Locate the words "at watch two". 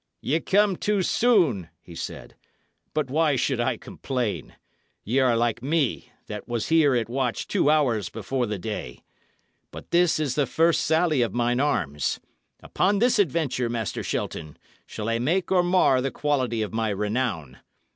6.95-7.69